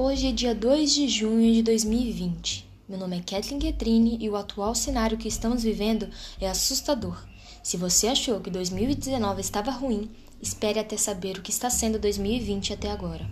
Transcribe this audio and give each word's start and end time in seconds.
Hoje 0.00 0.28
é 0.28 0.30
dia 0.30 0.54
2 0.54 0.94
de 0.94 1.08
junho 1.08 1.52
de 1.52 1.60
2020. 1.60 2.70
Meu 2.88 2.96
nome 2.96 3.16
é 3.16 3.20
Kathleen 3.20 3.58
Guetrini 3.58 4.16
e 4.20 4.30
o 4.30 4.36
atual 4.36 4.72
cenário 4.72 5.18
que 5.18 5.26
estamos 5.26 5.64
vivendo 5.64 6.08
é 6.40 6.48
assustador. 6.48 7.20
Se 7.64 7.76
você 7.76 8.06
achou 8.06 8.38
que 8.38 8.48
2019 8.48 9.40
estava 9.40 9.72
ruim, 9.72 10.08
espere 10.40 10.78
até 10.78 10.96
saber 10.96 11.36
o 11.36 11.42
que 11.42 11.50
está 11.50 11.68
sendo 11.68 11.98
2020 11.98 12.74
até 12.74 12.92
agora. 12.92 13.28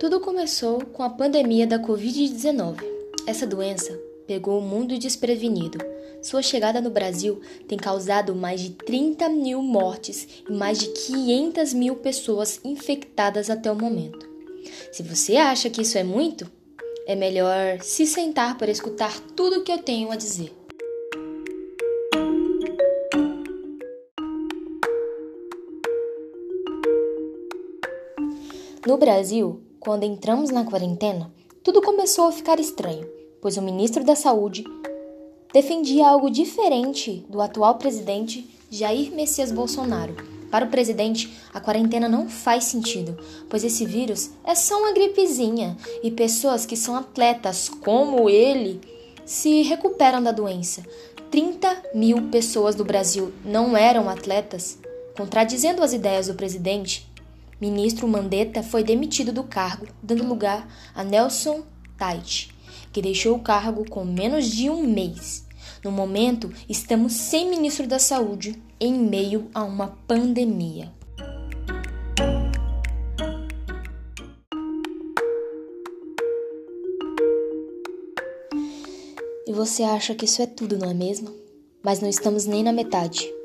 Tudo 0.00 0.18
começou 0.18 0.82
com 0.82 1.02
a 1.02 1.10
pandemia 1.10 1.66
da 1.66 1.78
Covid-19. 1.78 2.82
Essa 3.26 3.46
doença 3.46 4.07
pegou 4.28 4.58
o 4.58 4.62
mundo 4.62 4.98
desprevenido. 4.98 5.78
Sua 6.22 6.42
chegada 6.42 6.82
no 6.82 6.90
Brasil 6.90 7.40
tem 7.66 7.78
causado 7.78 8.34
mais 8.34 8.60
de 8.60 8.70
30 8.70 9.26
mil 9.30 9.62
mortes 9.62 10.28
e 10.46 10.52
mais 10.52 10.78
de 10.78 10.88
500 10.88 11.72
mil 11.72 11.96
pessoas 11.96 12.60
infectadas 12.62 13.48
até 13.48 13.72
o 13.72 13.74
momento. 13.74 14.28
Se 14.92 15.02
você 15.02 15.36
acha 15.36 15.70
que 15.70 15.80
isso 15.80 15.96
é 15.96 16.04
muito, 16.04 16.50
é 17.06 17.16
melhor 17.16 17.80
se 17.80 18.06
sentar 18.06 18.58
para 18.58 18.70
escutar 18.70 19.18
tudo 19.34 19.60
o 19.60 19.64
que 19.64 19.72
eu 19.72 19.78
tenho 19.78 20.10
a 20.12 20.16
dizer. 20.16 20.52
No 28.86 28.98
Brasil, 28.98 29.62
quando 29.80 30.04
entramos 30.04 30.50
na 30.50 30.64
quarentena, 30.64 31.32
tudo 31.62 31.82
começou 31.82 32.26
a 32.26 32.32
ficar 32.32 32.58
estranho, 32.58 33.06
pois 33.40 33.56
o 33.56 33.62
ministro 33.62 34.04
da 34.04 34.14
Saúde 34.14 34.64
defendia 35.52 36.08
algo 36.08 36.30
diferente 36.30 37.24
do 37.28 37.40
atual 37.40 37.76
presidente 37.76 38.48
Jair 38.70 39.12
Messias 39.12 39.50
Bolsonaro. 39.50 40.14
Para 40.50 40.64
o 40.64 40.70
presidente, 40.70 41.30
a 41.52 41.60
quarentena 41.60 42.08
não 42.08 42.28
faz 42.28 42.64
sentido, 42.64 43.18
pois 43.48 43.64
esse 43.64 43.84
vírus 43.84 44.30
é 44.44 44.54
só 44.54 44.78
uma 44.78 44.92
gripezinha 44.92 45.76
e 46.02 46.10
pessoas 46.10 46.64
que 46.64 46.76
são 46.76 46.96
atletas, 46.96 47.68
como 47.68 48.30
ele, 48.30 48.80
se 49.26 49.62
recuperam 49.62 50.22
da 50.22 50.32
doença. 50.32 50.82
30 51.30 51.82
mil 51.94 52.30
pessoas 52.30 52.74
do 52.74 52.84
Brasil 52.84 53.32
não 53.44 53.76
eram 53.76 54.08
atletas, 54.08 54.78
contradizendo 55.16 55.82
as 55.82 55.92
ideias 55.92 56.28
do 56.28 56.34
presidente 56.34 57.08
Ministro 57.60 58.06
Mandetta 58.06 58.62
foi 58.62 58.84
demitido 58.84 59.32
do 59.32 59.42
cargo, 59.42 59.88
dando 60.00 60.24
lugar 60.24 60.68
a 60.94 61.02
Nelson 61.02 61.64
Tait, 61.98 62.48
que 62.92 63.02
deixou 63.02 63.36
o 63.36 63.40
cargo 63.40 63.84
com 63.90 64.04
menos 64.04 64.46
de 64.46 64.70
um 64.70 64.86
mês. 64.86 65.44
No 65.84 65.90
momento, 65.90 66.52
estamos 66.68 67.12
sem 67.12 67.50
ministro 67.50 67.86
da 67.86 67.98
Saúde 67.98 68.62
em 68.80 68.94
meio 68.94 69.50
a 69.52 69.64
uma 69.64 69.88
pandemia. 70.06 70.92
E 79.46 79.52
você 79.52 79.82
acha 79.82 80.14
que 80.14 80.24
isso 80.24 80.40
é 80.40 80.46
tudo, 80.46 80.78
não 80.78 80.90
é 80.90 80.94
mesmo? 80.94 81.34
Mas 81.82 82.00
não 82.00 82.08
estamos 82.08 82.46
nem 82.46 82.62
na 82.62 82.72
metade. 82.72 83.37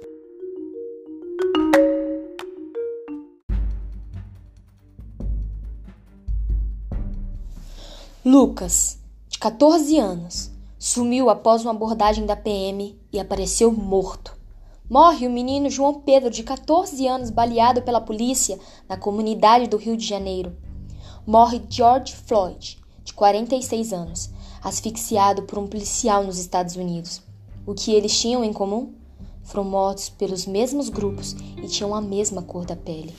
Lucas, 8.25 8.99
de 9.27 9.37
14 9.37 9.99
anos, 9.99 10.49
sumiu 10.79 11.29
após 11.29 11.63
uma 11.63 11.71
abordagem 11.71 12.25
da 12.25 12.37
PM 12.37 12.97
e 13.11 13.19
apareceu 13.19 13.69
morto. 13.69 14.33
Morre 14.89 15.27
o 15.27 15.29
menino 15.29 15.69
João 15.69 15.95
Pedro, 15.95 16.29
de 16.29 16.41
14 16.41 17.05
anos, 17.05 17.29
baleado 17.29 17.81
pela 17.81 17.99
polícia 17.99 18.57
na 18.87 18.95
comunidade 18.95 19.67
do 19.67 19.75
Rio 19.75 19.97
de 19.97 20.07
Janeiro. 20.07 20.55
Morre 21.27 21.61
George 21.69 22.15
Floyd, 22.15 22.79
de 23.03 23.13
46 23.13 23.91
anos, 23.91 24.29
asfixiado 24.63 25.43
por 25.43 25.59
um 25.59 25.67
policial 25.67 26.23
nos 26.23 26.39
Estados 26.39 26.77
Unidos. 26.77 27.21
O 27.67 27.73
que 27.73 27.93
eles 27.93 28.17
tinham 28.17 28.41
em 28.41 28.53
comum? 28.53 28.93
Foram 29.43 29.65
mortos 29.65 30.07
pelos 30.07 30.45
mesmos 30.45 30.87
grupos 30.87 31.35
e 31.61 31.67
tinham 31.67 31.93
a 31.93 31.99
mesma 31.99 32.41
cor 32.41 32.65
da 32.65 32.77
pele. 32.77 33.13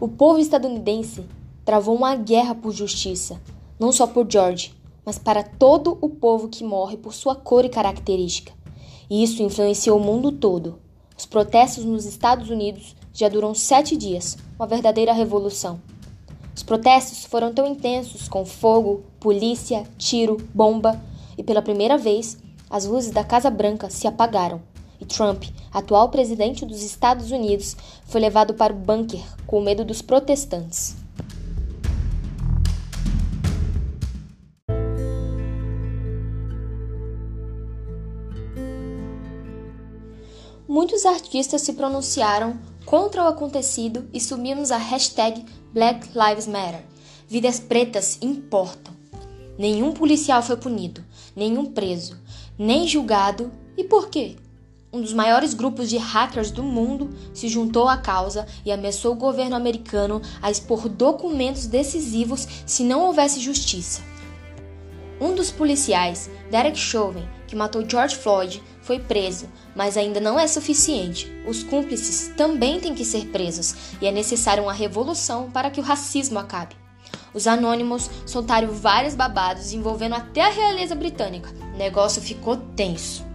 O 0.00 0.08
povo 0.08 0.38
estadunidense 0.38 1.26
travou 1.62 1.94
uma 1.94 2.16
guerra 2.16 2.54
por 2.54 2.72
justiça, 2.72 3.38
não 3.78 3.92
só 3.92 4.06
por 4.06 4.26
George, 4.26 4.74
mas 5.04 5.18
para 5.18 5.42
todo 5.42 5.98
o 6.00 6.08
povo 6.08 6.48
que 6.48 6.64
morre 6.64 6.96
por 6.96 7.12
sua 7.12 7.34
cor 7.34 7.66
e 7.66 7.68
característica. 7.68 8.50
E 9.10 9.22
isso 9.22 9.42
influenciou 9.42 9.98
o 9.98 10.02
mundo 10.02 10.32
todo. 10.32 10.78
Os 11.18 11.26
protestos 11.26 11.84
nos 11.84 12.06
Estados 12.06 12.48
Unidos 12.48 12.96
já 13.12 13.28
duram 13.28 13.54
sete 13.54 13.94
dias, 13.94 14.38
uma 14.58 14.66
verdadeira 14.66 15.12
revolução. 15.12 15.78
Os 16.56 16.62
protestos 16.62 17.26
foram 17.26 17.52
tão 17.52 17.66
intensos 17.66 18.26
com 18.26 18.46
fogo, 18.46 19.02
polícia, 19.20 19.84
tiro, 19.98 20.38
bomba, 20.54 20.98
e 21.36 21.42
pela 21.42 21.60
primeira 21.60 21.98
vez 21.98 22.38
as 22.70 22.86
luzes 22.86 23.10
da 23.10 23.22
Casa 23.22 23.50
Branca 23.50 23.90
se 23.90 24.06
apagaram 24.06 24.69
e 25.00 25.04
Trump, 25.04 25.44
atual 25.72 26.08
presidente 26.10 26.66
dos 26.66 26.82
Estados 26.82 27.30
Unidos, 27.30 27.76
foi 28.06 28.20
levado 28.20 28.54
para 28.54 28.72
o 28.72 28.76
bunker 28.76 29.22
com 29.46 29.60
medo 29.60 29.84
dos 29.84 30.02
protestantes. 30.02 30.96
Muitos 40.68 41.04
artistas 41.04 41.62
se 41.62 41.72
pronunciaram 41.72 42.56
contra 42.84 43.24
o 43.24 43.26
acontecido 43.26 44.08
e 44.12 44.20
subimos 44.20 44.70
a 44.70 44.76
hashtag 44.76 45.44
Black 45.72 46.08
Lives 46.14 46.46
Matter. 46.46 46.84
Vidas 47.26 47.58
pretas 47.58 48.18
importam. 48.22 48.94
Nenhum 49.58 49.92
policial 49.92 50.42
foi 50.42 50.56
punido, 50.56 51.04
nenhum 51.34 51.66
preso, 51.66 52.16
nem 52.58 52.86
julgado. 52.86 53.52
E 53.76 53.84
por 53.84 54.08
quê? 54.08 54.36
Um 54.92 55.00
dos 55.00 55.12
maiores 55.12 55.54
grupos 55.54 55.88
de 55.88 55.96
hackers 55.96 56.50
do 56.50 56.62
mundo, 56.62 57.10
se 57.32 57.48
juntou 57.48 57.88
à 57.88 57.96
causa 57.96 58.46
e 58.64 58.72
ameaçou 58.72 59.12
o 59.12 59.16
governo 59.16 59.54
americano 59.54 60.20
a 60.42 60.50
expor 60.50 60.88
documentos 60.88 61.66
decisivos 61.66 62.46
se 62.66 62.82
não 62.82 63.02
houvesse 63.02 63.40
justiça. 63.40 64.02
Um 65.20 65.34
dos 65.34 65.50
policiais, 65.50 66.30
Derek 66.50 66.78
Chauvin, 66.78 67.28
que 67.46 67.54
matou 67.54 67.88
George 67.88 68.16
Floyd, 68.16 68.62
foi 68.80 68.98
preso, 68.98 69.46
mas 69.76 69.96
ainda 69.96 70.18
não 70.18 70.40
é 70.40 70.48
suficiente. 70.48 71.30
Os 71.46 71.62
cúmplices 71.62 72.32
também 72.36 72.80
têm 72.80 72.94
que 72.94 73.04
ser 73.04 73.26
presos 73.26 73.74
e 74.00 74.06
é 74.06 74.12
necessária 74.12 74.62
uma 74.62 74.72
revolução 74.72 75.50
para 75.50 75.70
que 75.70 75.78
o 75.78 75.82
racismo 75.82 76.38
acabe. 76.38 76.74
Os 77.34 77.46
anônimos 77.46 78.10
soltaram 78.26 78.72
vários 78.72 79.14
babados 79.14 79.72
envolvendo 79.72 80.14
até 80.14 80.42
a 80.42 80.50
realeza 80.50 80.94
britânica. 80.94 81.50
O 81.74 81.76
negócio 81.76 82.20
ficou 82.20 82.56
tenso. 82.56 83.29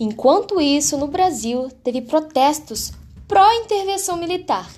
Enquanto 0.00 0.60
isso, 0.60 0.96
no 0.96 1.08
Brasil, 1.08 1.68
teve 1.82 2.02
protestos 2.02 2.92
pró-intervenção 3.26 4.16
militar 4.16 4.70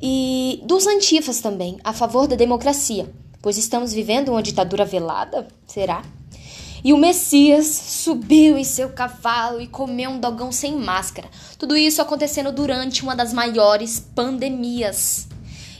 e 0.00 0.60
dos 0.64 0.86
antifas 0.86 1.40
também, 1.40 1.78
a 1.82 1.92
favor 1.92 2.26
da 2.26 2.36
democracia, 2.36 3.10
pois 3.40 3.56
estamos 3.56 3.92
vivendo 3.92 4.30
uma 4.30 4.42
ditadura 4.42 4.84
velada? 4.84 5.48
Será? 5.66 6.02
E 6.84 6.92
o 6.92 6.98
Messias 6.98 7.66
subiu 7.66 8.58
em 8.58 8.64
seu 8.64 8.90
cavalo 8.90 9.60
e 9.60 9.66
comeu 9.66 10.10
um 10.10 10.20
dogão 10.20 10.52
sem 10.52 10.76
máscara. 10.76 11.30
Tudo 11.58 11.74
isso 11.74 12.02
acontecendo 12.02 12.52
durante 12.52 13.02
uma 13.02 13.16
das 13.16 13.32
maiores 13.32 13.98
pandemias. 13.98 15.26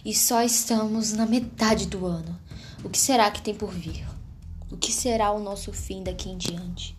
E 0.03 0.15
só 0.15 0.43
estamos 0.43 1.12
na 1.12 1.26
metade 1.26 1.87
do 1.87 2.06
ano. 2.06 2.38
O 2.82 2.88
que 2.88 2.99
será 2.99 3.31
que 3.31 3.43
tem 3.43 3.55
por 3.55 3.71
vir? 3.71 4.06
O 4.73 4.79
que 4.79 4.91
será 4.91 5.31
o 5.32 5.38
nosso 5.38 5.71
fim 5.75 6.03
daqui 6.03 6.31
em 6.31 6.38
diante? 6.38 6.97